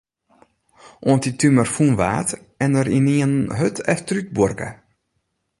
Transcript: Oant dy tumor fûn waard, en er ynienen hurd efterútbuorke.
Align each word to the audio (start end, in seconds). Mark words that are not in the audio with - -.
Oant 1.07 1.23
dy 1.25 1.31
tumor 1.39 1.69
fûn 1.75 1.91
waard, 1.99 2.29
en 2.63 2.77
er 2.79 2.89
ynienen 2.97 3.51
hurd 3.57 3.77
efterútbuorke. 3.93 4.69